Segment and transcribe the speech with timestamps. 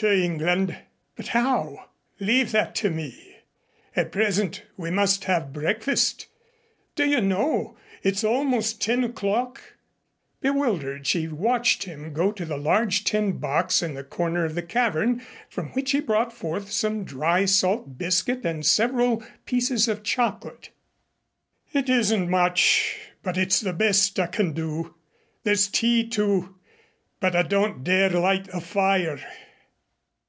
[0.00, 0.78] "To England."
[1.16, 1.88] "But how?"
[2.20, 3.38] "Leave that to me.
[3.96, 6.28] At present we must have breakfast.
[6.94, 9.60] Do you know it's almost ten o'clock?"
[10.40, 14.62] Bewildered, she watched him go to the large tin box in the corner of the
[14.62, 20.70] cavern, from which he brought forth some dry salt biscuit and several pieces of chocolate.
[21.72, 24.94] "It isn't much, but it's the best I can do.
[25.42, 26.54] There's tea, too,
[27.18, 29.18] but I don't dare light the fire."